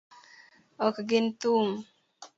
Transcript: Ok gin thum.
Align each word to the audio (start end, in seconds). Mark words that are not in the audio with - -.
Ok 0.85 0.95
gin 1.07 1.25
thum. 1.39 1.69